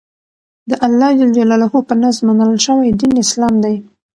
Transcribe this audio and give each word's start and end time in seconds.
دالله 0.69 1.09
ج 1.17 1.21
په 1.87 1.93
نزد 2.01 2.21
منل 2.27 2.53
شوى 2.65 2.89
دين 2.99 3.13
اسلام 3.23 3.53
دى. 3.63 3.75